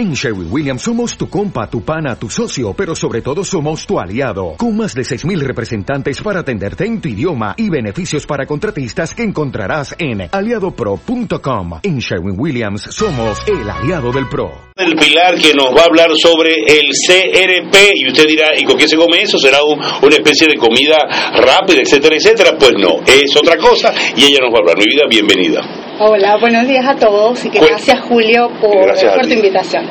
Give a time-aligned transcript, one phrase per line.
[0.00, 3.98] En Sherwin Williams somos tu compa, tu pana, tu socio, pero sobre todo somos tu
[3.98, 9.12] aliado, con más de 6.000 representantes para atenderte en tu idioma y beneficios para contratistas
[9.12, 11.80] que encontrarás en aliadopro.com.
[11.82, 14.68] En Sherwin Williams somos el aliado del PRO.
[14.76, 18.76] El Pilar que nos va a hablar sobre el CRP y usted dirá, ¿y con
[18.78, 19.36] qué se come eso?
[19.36, 20.96] ¿Será un- una especie de comida
[21.34, 22.52] rápida, etcétera, etcétera?
[22.56, 24.76] Pues no, es otra cosa y ella nos va a hablar.
[24.78, 25.60] Mi vida, bienvenida.
[26.00, 29.87] Hola, buenos días a todos y que Pues- gracias Julio por, Gracias por tu invitación.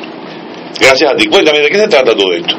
[0.80, 1.26] Gracias a ti.
[1.26, 2.54] Cuéntame, ¿de qué se trata todo esto?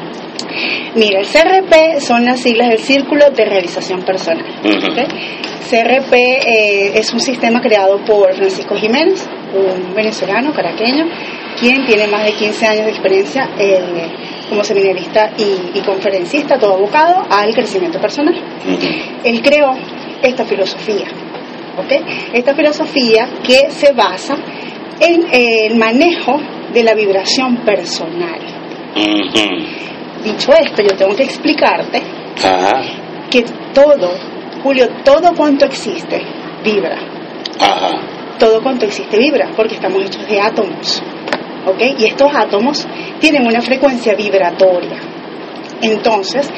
[0.94, 4.44] Mira, el CRP son las siglas del Círculo de Realización Personal.
[5.70, 11.04] CRP eh, es un sistema creado por Francisco Jiménez, un venezolano, caraqueño,
[11.58, 13.78] quien tiene más de 15 años de experiencia eh,
[14.48, 18.34] como seminarista y, y conferencista, todo abocado al crecimiento personal.
[19.22, 19.70] Él creó
[20.22, 21.06] esta filosofía,
[21.78, 21.92] ¿ok?
[22.32, 24.34] Esta filosofía que se basa
[25.00, 26.38] en el manejo
[26.72, 28.38] de la vibración personal.
[30.22, 32.02] Dicho esto, yo tengo que explicarte
[33.30, 34.10] que todo,
[34.62, 36.20] Julio, todo cuanto existe
[36.62, 36.98] vibra.
[37.58, 37.90] ajá.
[38.38, 41.02] Todo cuanto existe vibra, porque estamos hechos de átomos.
[41.66, 41.82] ¿Ok?
[41.98, 44.98] Y estos átomos tienen una frecuencia vibratoria.
[45.82, 46.50] Entonces,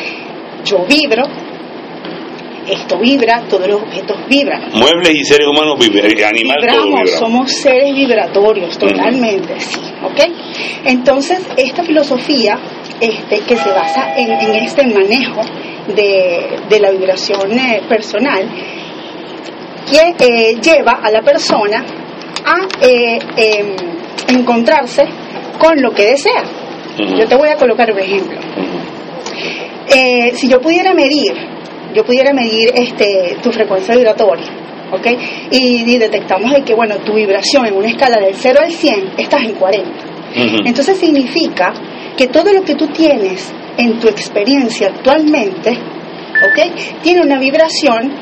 [0.65, 1.25] yo vibro,
[2.69, 4.71] esto vibra, todos los objetos vibran.
[4.75, 7.19] Muebles y seres humanos viven, eh, animal todo Vibramos, vibra.
[7.19, 10.21] somos seres vibratorios, totalmente, sí, ¿ok?
[10.85, 12.59] Entonces, esta filosofía
[13.01, 15.41] este, que se basa en, en este manejo
[15.89, 18.49] de, de la vibración eh, personal,
[19.91, 21.85] que eh, lleva a la persona
[22.45, 23.77] a eh, em,
[24.39, 25.03] encontrarse
[25.59, 26.43] con lo que desea.
[27.19, 28.39] Yo te voy a colocar un ejemplo.
[30.35, 31.33] Si yo pudiera medir,
[31.95, 34.47] yo pudiera medir este, tu frecuencia vibratoria,
[34.93, 35.07] ¿ok?
[35.51, 39.13] Y, y detectamos de que, bueno, tu vibración en una escala del 0 al 100
[39.19, 39.91] estás en 40.
[39.91, 40.57] Ujú.
[40.65, 41.73] Entonces significa
[42.17, 47.01] que todo lo que tú tienes en tu experiencia actualmente, ¿ok?
[47.03, 48.13] Tiene una vibración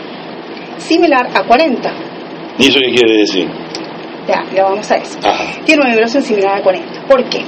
[0.79, 1.93] similar a 40.
[2.59, 3.49] ¿Y eso qué quiere decir?
[4.29, 5.19] Ya, ya vamos a eso.
[5.25, 5.45] Ajá.
[5.65, 7.07] Tiene una vibración similar a 40.
[7.09, 7.41] ¿Por qué?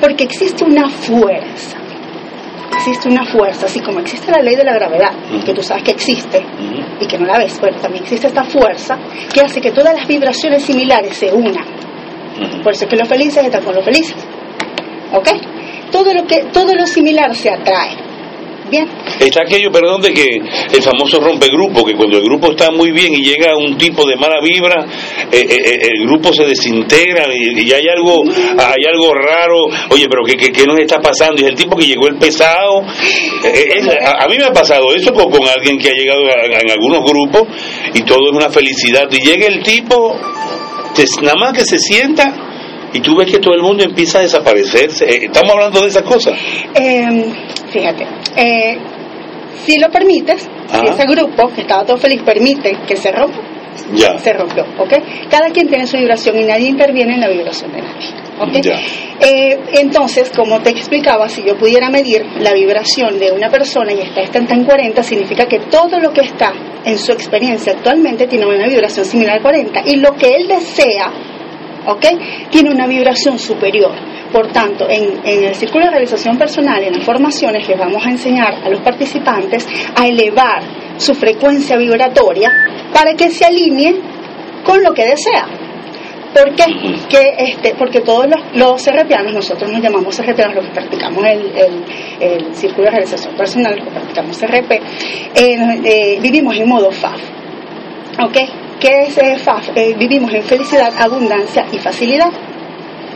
[0.00, 1.76] Porque existe una fuerza.
[2.72, 5.12] Existe una fuerza, así como existe la ley de la gravedad,
[5.44, 6.42] que tú sabes que existe
[7.00, 8.98] y que no la ves, pero también existe esta fuerza
[9.32, 11.66] que hace que todas las vibraciones similares se unan.
[12.62, 14.16] Por eso es que los felices están con los felices.
[15.12, 15.28] ¿Ok?
[15.90, 18.09] Todo lo, que, todo lo similar se atrae.
[19.20, 20.24] Está aquello, perdón, de que
[20.72, 24.16] el famoso rompegrupo, que cuando el grupo está muy bien y llega un tipo de
[24.16, 24.84] mala vibra,
[25.30, 29.56] eh, eh, eh, el grupo se desintegra y, y hay algo hay algo raro.
[29.90, 31.40] Oye, pero ¿qué, qué, qué nos está pasando?
[31.42, 32.82] Y es el tipo que llegó el pesado.
[33.44, 36.46] Es- a, a mí me ha pasado eso con, con alguien que ha llegado a-
[36.60, 37.42] en algunos grupos
[37.94, 39.08] y todo es una felicidad.
[39.10, 40.16] Y llega el tipo,
[41.22, 42.46] nada más que se sienta.
[42.92, 45.04] Y tú ves que todo el mundo empieza a desaparecerse.
[45.04, 46.34] Eh, Estamos hablando de esas cosas.
[46.74, 47.32] Eh,
[47.70, 48.06] fíjate,
[48.36, 48.78] eh,
[49.64, 53.38] si lo permites, si ese grupo que estaba todo feliz permite que se rompa,
[53.94, 54.18] Ya.
[54.18, 54.92] se rompió, ¿ok?
[55.30, 58.08] Cada quien tiene su vibración y nadie interviene en la vibración de nadie,
[58.40, 58.52] ¿ok?
[58.62, 58.74] Ya.
[59.20, 64.00] Eh, entonces, como te explicaba, si yo pudiera medir la vibración de una persona y
[64.00, 66.52] está esta en 40, significa que todo lo que está
[66.84, 71.12] en su experiencia actualmente tiene una vibración similar a 40 y lo que él desea,
[71.86, 72.06] ¿ok?
[72.50, 73.92] Tiene una vibración superior.
[74.32, 78.10] Por tanto, en, en el círculo de realización personal, en las formaciones, les vamos a
[78.10, 80.62] enseñar a los participantes a elevar
[80.98, 82.50] su frecuencia vibratoria
[82.92, 83.96] para que se alinee
[84.64, 85.46] con lo que desea.
[86.32, 86.64] ¿Por qué?
[87.08, 91.40] Que, este, porque todos los, los CRPanos, nosotros nos llamamos CRPanos, los que practicamos el,
[91.56, 91.84] el-
[92.20, 97.20] el círculo de realización personal, los que practicamos CRP, eh, eh, vivimos en modo FAF.
[98.22, 98.36] ¿Ok?
[98.80, 102.30] ¿Qué es eh, vivimos en felicidad, abundancia y facilidad.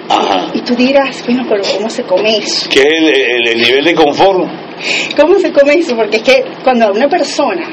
[0.08, 0.48] Ajá.
[0.52, 2.68] Y tú dirás, bueno, pero ¿cómo se come eso?
[2.68, 4.46] que es el, el- el nivel de confort.
[5.18, 5.96] ¿Cómo se come eso?
[5.96, 7.66] Porque es que cuando a una persona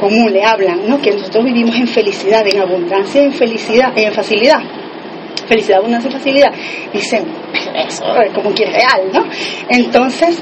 [0.00, 0.98] común le hablan, ¿no?
[1.02, 4.60] Que nosotros vivimos en felicidad, en abundancia, en felicidad, en facilidad.
[5.46, 6.52] Felicidad, abundancia y facilidad.
[6.92, 9.24] Dicen, "Pero eso es como que es real, ¿no?
[9.68, 10.40] Entonces,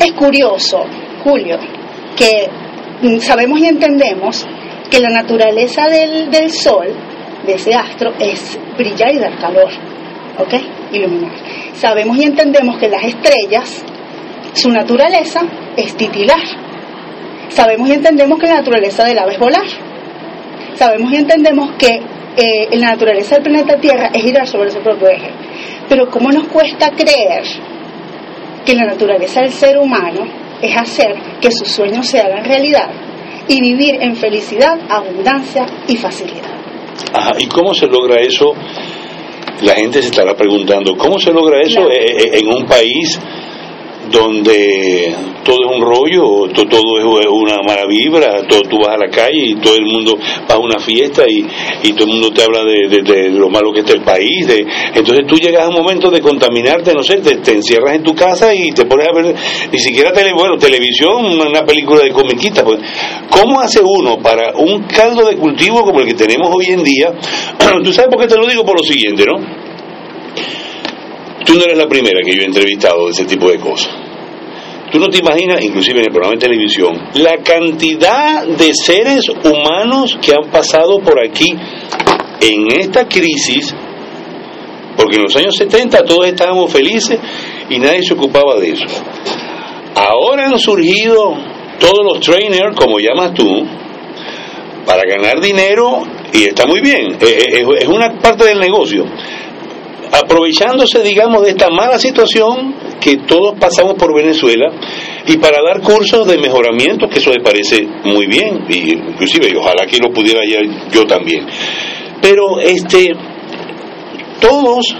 [0.00, 0.84] es curioso,
[1.24, 1.58] Julio,
[2.16, 2.48] que
[3.20, 4.46] sabemos y entendemos
[4.90, 6.86] que la naturaleza del, del sol,
[7.46, 9.70] de ese astro, es brillar y dar calor,
[10.38, 10.54] ¿ok?
[10.92, 11.32] Iluminar.
[11.74, 13.84] Sabemos y entendemos que las estrellas,
[14.54, 15.40] su naturaleza
[15.76, 16.40] es titilar.
[17.48, 19.66] Sabemos y entendemos que la naturaleza del ave es volar.
[20.74, 22.00] Sabemos y entendemos que
[22.36, 25.30] eh, la naturaleza del planeta Tierra es girar sobre su propio eje.
[25.88, 27.44] Pero ¿cómo nos cuesta creer
[28.64, 30.26] que la naturaleza del ser humano
[30.60, 32.88] es hacer que sus sueños se hagan realidad
[33.48, 36.52] y vivir en felicidad, abundancia y facilidad?
[37.12, 37.32] Ajá.
[37.38, 38.54] ¿Y cómo se logra eso
[39.62, 41.90] la gente se estará preguntando, ¿cómo se logra eso Claro.
[41.92, 43.18] eh, eh, en un país
[44.14, 45.12] donde
[45.44, 49.10] todo es un rollo, to- todo es una mala vibra, todo, tú vas a la
[49.10, 51.44] calle y todo el mundo va a una fiesta y,
[51.82, 54.46] y todo el mundo te habla de, lo malo que está el país.
[54.46, 54.64] De,
[54.94, 58.14] entonces tú llegas a un momento de contaminarte, no sé, te, te encierras en tu
[58.14, 59.34] casa y te pones a ver
[59.72, 62.64] ni siquiera tele, bueno, televisión, una película de comiquita.
[62.64, 62.80] Pues.
[63.28, 67.12] ¿Cómo hace uno para un caldo de cultivo como el que tenemos hoy en día?
[67.84, 69.64] tú sabes por qué te lo digo por lo siguiente, ¿no?
[71.44, 73.90] Tú no eres la primera que yo he entrevistado de ese tipo de cosas.
[74.90, 80.16] Tú no te imaginas, inclusive en el programa de televisión, la cantidad de seres humanos
[80.22, 81.50] que han pasado por aquí
[82.40, 83.74] en esta crisis,
[84.96, 87.18] porque en los años 70 todos estábamos felices
[87.68, 88.86] y nadie se ocupaba de eso.
[89.96, 91.34] Ahora han surgido
[91.80, 93.66] todos los trainers, como llamas tú,
[94.86, 96.02] para ganar dinero
[96.32, 99.04] y está muy bien, es una parte del negocio
[100.14, 104.70] aprovechándose, digamos, de esta mala situación que todos pasamos por Venezuela
[105.26, 109.56] y para dar cursos de mejoramiento, que eso me parece muy bien, y inclusive y
[109.56, 110.40] ojalá que lo pudiera
[110.90, 111.46] yo, también.
[112.22, 113.08] Pero este,
[114.40, 114.94] todos,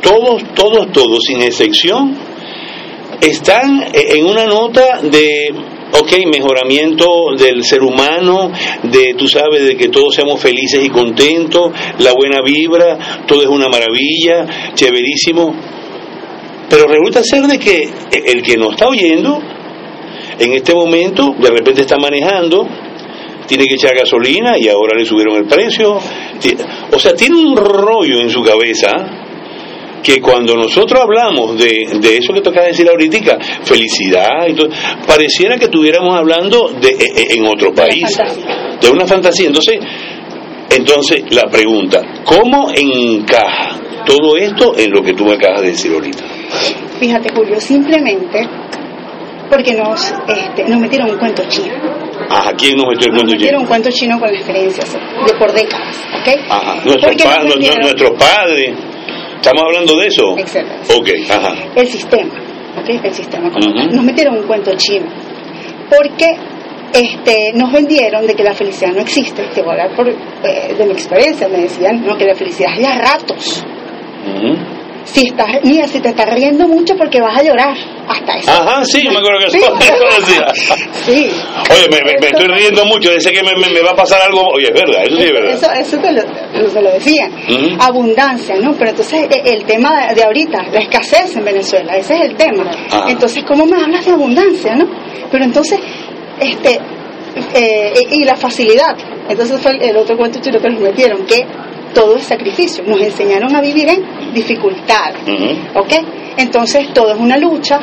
[0.00, 2.16] todos, todos, todos, sin excepción,
[3.20, 5.48] están en una nota de
[5.98, 7.06] ok, mejoramiento
[7.38, 8.50] del ser humano,
[8.82, 13.48] de, tú sabes, de que todos seamos felices y contentos, la buena vibra, todo es
[13.48, 15.54] una maravilla, chéverísimo.
[16.68, 17.88] Pero resulta ser de que
[18.26, 19.40] el que nos está oyendo,
[20.38, 22.66] en este momento, de repente está manejando,
[23.46, 25.98] tiene que echar gasolina y ahora le subieron el precio.
[26.92, 29.25] O sea, tiene un rollo en su cabeza
[30.02, 34.68] que cuando nosotros hablamos de, de eso que toca decir ahorita, felicidad, y todo,
[35.06, 38.04] pareciera que estuviéramos hablando de, e, en otro país,
[38.80, 39.48] de una fantasía.
[39.48, 39.78] Entonces,
[40.70, 45.92] entonces la pregunta, ¿cómo encaja todo esto en lo que tú me acabas de decir
[45.92, 46.24] ahorita?
[47.00, 48.46] Fíjate, Julio, simplemente
[49.50, 51.72] porque nos, este, nos metieron un cuento chino.
[52.28, 53.60] Ajá, ¿quién nos metió el Nos cuento metieron chino?
[53.60, 56.40] un cuento chino con experiencias de por décadas, ¿ok?
[56.50, 58.70] Ajá, nuestros pa- nu- nu- metieron- nuestros padres,
[59.36, 60.38] ¿estamos hablando de eso?
[60.38, 60.94] Excelente.
[60.94, 61.54] Ok, ajá.
[61.74, 62.34] el sistema,
[62.78, 63.04] ¿ok?
[63.04, 63.50] El sistema.
[63.50, 63.94] tal.
[63.94, 65.06] Nos metieron un cuento chino.
[65.88, 66.36] Porque
[66.92, 69.42] este, nos vendieron de que la felicidad no existe.
[69.54, 71.48] Te voy a hablar por, eh, de mi experiencia.
[71.48, 73.64] Me decían no, que la felicidad es de a ratos.
[74.26, 74.75] Ujú.
[75.06, 77.74] Si estás, mira, si te estás riendo mucho porque vas a llorar.
[78.08, 78.50] Hasta eso.
[78.50, 79.58] Ajá, sí, yo me acuerdo que Sí.
[79.58, 79.74] eso,
[80.20, 80.46] decía.
[81.06, 81.30] Sí.
[81.70, 84.42] Oye, me, me- me estoy riendo mucho, dice que me, va a pasar algo.
[84.52, 85.50] Oye, es verdad, eso sí es verdad.
[85.54, 86.22] Eso, eso te lo.
[87.48, 87.76] Ujú.
[87.80, 88.72] Abundancia, ¿no?
[88.74, 92.64] Pero entonces eh, el tema de ahorita, la escasez en Venezuela, ese es el tema.
[92.90, 93.04] Ajá.
[93.08, 94.86] Entonces, ¿cómo me hablas de abundancia, no?
[95.30, 95.78] Pero entonces,
[96.40, 96.80] este,
[97.54, 98.96] eh, y, y la facilidad.
[99.28, 101.44] Entonces fue el, otro cuento chino que nos metieron, que
[101.96, 102.84] todo es sacrificio.
[102.86, 105.14] Nos enseñaron a vivir en dificultad.
[105.74, 105.92] ¿Ok?
[106.36, 107.80] Entonces todo es una lucha,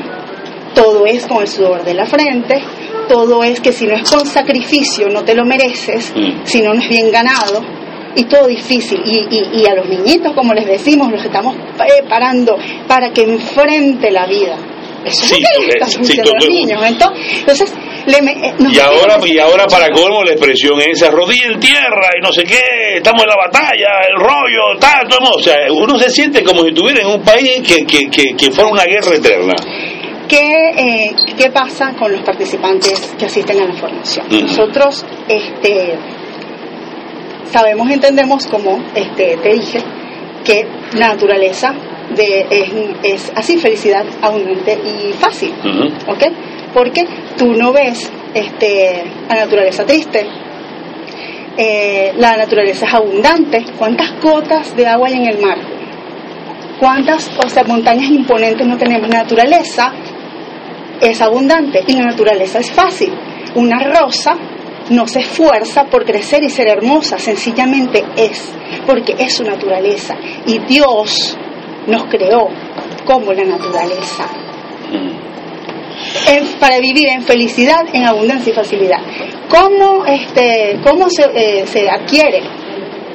[0.75, 2.61] todo es con el sudor de la frente,
[3.09, 6.45] todo es que si no es con sacrificio no te lo mereces, Mm.
[6.45, 7.61] si no no es bien ganado,
[8.15, 9.01] y todo difícil.
[9.05, 12.57] Y, y, y a los niñitos, como les decimos, los estamos preparando
[12.87, 14.55] para que enfrente la vida.
[15.05, 16.81] Eso Sí, es lo que sí, tú- los niños.
[16.85, 17.73] Entonces, entonces
[18.05, 22.09] le me- eh, Y ahora, y ahora para colmo la expresión esa, rodilla en tierra
[22.17, 22.59] y no sé qué,
[22.97, 26.69] estamos en la batalla, el rollo, tal, todo, o sea, uno se siente como si
[26.69, 29.53] estuviera en un país que, que, que, que fuera una guerra eterna.
[30.27, 34.25] ¿Qué, eh, ¿Qué pasa con los participantes que asisten a la formación?
[34.27, 34.41] Ujú.
[34.41, 35.95] Nosotros este,
[37.51, 39.79] sabemos, entendemos, como este, te dije,
[40.43, 40.65] que
[40.97, 41.73] naturaleza
[42.15, 42.71] de, es,
[43.03, 45.53] es así, felicidad abundante y fácil.
[46.07, 46.23] ¿ok?
[46.73, 47.05] Porque
[47.37, 50.25] tú no ves este, la naturaleza triste,
[51.57, 53.63] eh, la naturaleza es abundante.
[53.77, 55.57] ¿Cuántas gotas de agua hay en el mar?
[56.79, 59.07] ¿Cuántas o sea, montañas imponentes no tenemos?
[59.09, 59.93] La naturaleza
[60.99, 63.13] es abundante y la naturaleza es fácil.
[63.55, 64.35] Una rosa
[64.89, 68.51] no se esfuerza por crecer y ser hermosa, sencillamente es,
[68.85, 70.15] porque es su naturaleza.
[70.45, 71.37] Y Dios
[71.87, 72.47] nos creó
[73.05, 74.25] como la naturaleza
[76.29, 78.99] en- para vivir en felicidad, en abundancia y facilidad.
[79.49, 82.41] ¿Cómo, este, cómo se, eh, se adquiere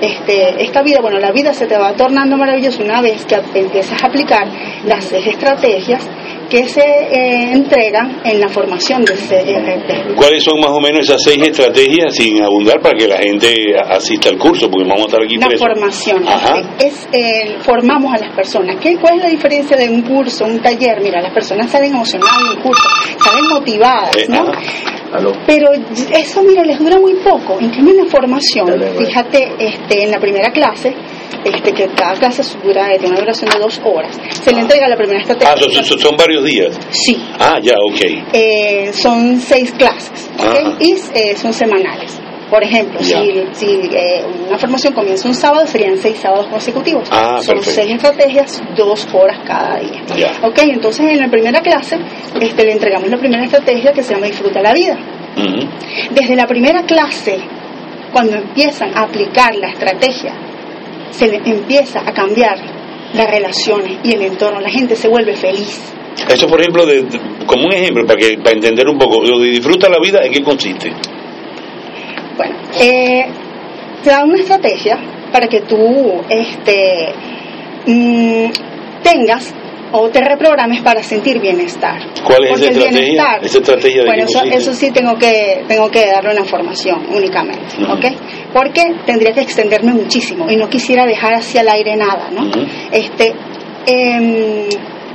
[0.01, 0.99] este, esta vida?
[1.01, 4.47] Bueno, la vida se te va tornando maravillosa una vez que empiezas a aplicar
[4.85, 6.09] las seis estrategias
[6.49, 10.17] que se eh, entregan en la formación de CRT.
[10.17, 13.55] ¿Cuáles son más o menos esas seis estrategias sin abundar para que la gente
[13.91, 14.71] asista al curso?
[14.71, 15.67] Porque vamos a estar aquí La presos.
[15.69, 16.63] formación Ajá.
[16.79, 18.77] es eh, formamos a las personas.
[18.81, 21.03] ¿Qué, ¿Cuál es la diferencia de un curso, un taller?
[21.03, 22.89] Mira, las personas salen emocionadas de un curso,
[23.23, 24.41] salen motivadas, Eh, ¿no?
[24.49, 24.53] ajá.
[25.47, 25.71] Pero
[26.13, 27.59] eso, mira, les dura muy poco.
[27.61, 28.67] En cambio, en la formación,
[28.99, 30.95] fíjate, este, en la primera clase,
[31.45, 34.19] este, que cada clase dura, tiene una duración de dos horas.
[34.43, 35.55] Se le entrega la primera estrategia.
[35.55, 36.79] Ah, son, son- son varios días.
[36.91, 37.17] Sí.
[37.39, 38.01] Ah, ya, ok.
[38.33, 40.29] Eh, son seis clases
[40.81, 42.21] y eh, son semanales.
[42.51, 47.07] Por ejemplo, si, si eh, una formación comienza un sábado, serían seis sábados consecutivos.
[47.13, 47.81] Ah, son perfecto.
[47.83, 50.03] seis estrategias, dos horas cada día.
[50.43, 51.99] Ok, entonces en la primera clase
[52.41, 54.97] este, le entregamos la primera estrategia que se llama Disfruta la vida.
[56.11, 57.39] Desde la primera clase,
[58.13, 60.33] cuando empiezan a aplicar la estrategia,
[61.11, 62.57] se le empieza a cambiar
[63.15, 64.61] las relaciones y el entorno.
[64.61, 65.81] La gente se vuelve feliz.
[66.29, 69.39] Eso, por ejemplo, de, de- como un ejemplo, para, que, para entender un poco, lo
[69.39, 70.91] de disfruta la vida, ¿en qué consiste?
[72.39, 73.27] Bueno, eh,
[74.03, 74.97] te una estrategia
[75.33, 77.13] para que tú este,
[77.87, 78.47] mm,
[79.03, 79.53] tengas
[79.93, 81.99] o te reprogrames para sentir bienestar.
[82.25, 83.01] ¿Cuál es Porque esa el estrategia?
[83.03, 87.75] bienestar- ¿Esa estrategia de bueno, eso, sí tengo que tengo que darle una formación únicamente.
[87.91, 88.05] ¿ok?
[88.53, 92.49] Porque tendría que extenderme muchísimo y no quisiera dejar hacia el aire nada, ¿no?
[92.93, 93.35] Este,
[93.87, 94.69] em,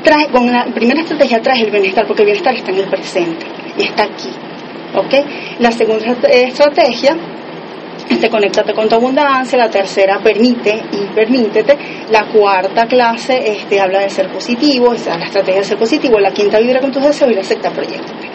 [0.04, 3.46] trae, con la primera estrategia trae el bienestar, porque el bienestar está en el presente
[3.78, 4.30] y está aquí,
[4.96, 5.14] ¿ok?
[5.60, 7.16] La segunda est- estrategia
[8.10, 11.78] este, conéctate con tu abundancia, la tercera permite y permítete,
[12.10, 16.32] la cuarta clase este, habla de ser positivo, es la estrategia de ser positivo, la
[16.32, 18.30] quinta vibra con tus deseos y la sexta proyectate.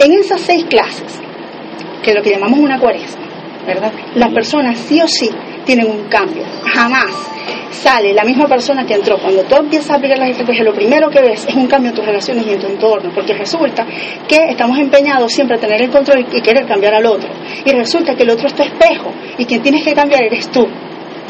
[0.00, 1.20] En esas seis clases,
[2.02, 3.22] que es lo que llamamos una cuaresma,
[3.66, 3.92] ¿verdad?
[4.14, 5.30] Las personas sí o sí
[5.64, 7.10] tienen un cambio, jamás
[7.72, 9.18] sale la misma persona que entró.
[9.18, 11.96] Cuando tú empiezas a aplicar las estrategias, lo primero que ves es un cambio en
[11.96, 13.86] tus relaciones y en tu entorno, porque resulta
[14.28, 17.30] que estamos empeñados siempre a tener el control y querer cambiar al otro.
[17.64, 20.66] Y resulta que el otro es tu espejo y quien tienes que cambiar eres tú.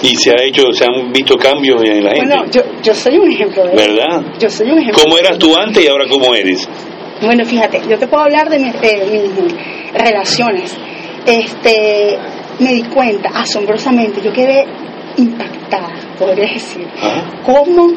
[0.03, 2.27] Y se ha hecho, se han visto cambios en la gente.
[2.27, 3.89] Bueno, yo, yo soy un ejemplo de eso.
[3.89, 4.23] ¿Verdad?
[4.39, 5.03] Yo soy un ejemplo.
[5.03, 6.69] ¿Cómo eras tú antes y ahora cómo eres?
[7.21, 10.77] Bueno, fíjate, yo te puedo hablar de mis, de mis relaciones.
[11.25, 12.19] Este,
[12.59, 14.65] me di cuenta asombrosamente, yo quedé
[15.17, 17.31] impactada, podría decir, Ajá.
[17.45, 17.89] cómo,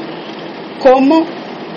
[0.79, 1.25] cómo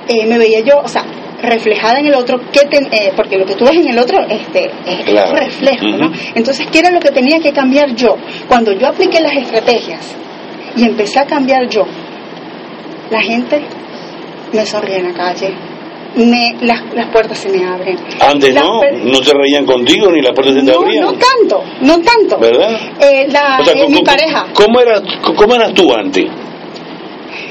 [0.08, 1.04] eh, me veía yo, o sea,
[1.42, 4.18] reflejada en el otro, qué ten- eh, porque lo que tú ves en el otro
[4.28, 5.30] este, es Claro.
[5.30, 6.10] un reflejo, ¿no?
[6.34, 8.16] Entonces, ¿qué era lo que tenía que cambiar yo?
[8.48, 10.14] Cuando yo apliqué las estrategias
[10.76, 11.82] y empecé a cambiar yo,
[13.10, 13.60] la gente
[14.52, 15.54] me sonríe en la calle,
[16.24, 17.96] me, las, las puertas se me abren.
[18.20, 21.04] Antes Las no, no se reían contigo ni las puertas se te no, abrían.
[21.04, 22.38] no tanto, no tanto.
[22.38, 22.78] ¿Verdad?
[23.00, 25.02] Eh, la, O sea, eh, ¿cómo- mi pareja, ¿cómo eras,
[25.36, 26.24] ¿Cómo eras tú antes?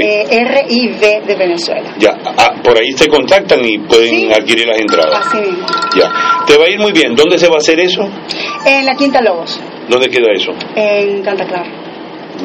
[0.00, 1.94] Eh, R-I-V de Venezuela.
[1.98, 4.30] Ya, ah, por ahí se contactan y pueden Sí.
[4.32, 5.26] adquirir las entradas.
[5.26, 5.66] Así mismo.
[5.98, 6.10] Ya,
[6.46, 7.14] te va a ir muy bien.
[7.14, 8.06] ¿Dónde se va a hacer eso?
[8.66, 10.52] En la Quinta Lobos, ¿Dónde queda eso?
[10.74, 11.70] en Canta Clara.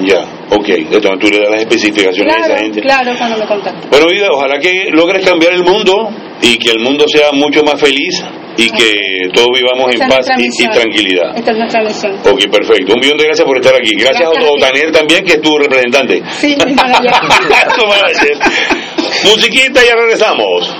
[0.05, 0.69] Ya, ok.
[0.69, 2.81] Entonces tú le das las especificaciones a Claro, esa gente.
[2.81, 3.89] claro, cuando me contactan.
[3.89, 6.09] Bueno, vida, ojalá que logres cambiar el mundo
[6.41, 8.23] y que el mundo sea mucho más feliz
[8.57, 8.93] y que
[9.33, 11.35] todos vivamos Esa en paz y, y tranquilidad.
[11.37, 12.13] Esta es nuestra misión.
[12.23, 12.93] Ok, perfecto.
[12.93, 13.91] Un millón de gracias por estar aquí.
[13.97, 14.63] Gracias, Gracias a a ti.
[14.63, 16.21] Otaniel también, que es tu representante.
[16.39, 16.55] Sí.
[19.25, 20.73] Musiquita ya regresamos.